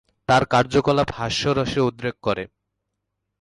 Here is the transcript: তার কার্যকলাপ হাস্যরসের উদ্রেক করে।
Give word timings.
তার 0.29 0.43
কার্যকলাপ 0.45 1.09
হাস্যরসের 1.11 1.81
উদ্রেক 1.81 2.15
করে। 2.21 2.43